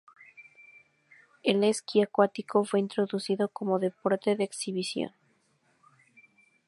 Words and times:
El 1.43 1.63
esquí 1.63 2.01
acuático 2.01 2.65
fue 2.65 2.79
introducido 2.79 3.49
como 3.49 3.77
deporte 3.77 4.35
de 4.35 4.45
exhibición. 4.45 5.11